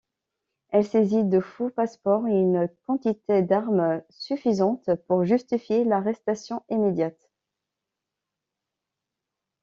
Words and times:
Elle 0.69 0.87
saisit 0.87 1.25
de 1.25 1.39
faux 1.39 1.69
passeports 1.69 2.27
et 2.27 2.31
une 2.31 2.67
quantité 2.87 3.43
d'armes 3.43 4.01
suffisante 4.09 4.89
pour 5.05 5.25
justifier 5.25 5.83
l'arrestation 5.85 6.63
immédiate. 6.69 7.29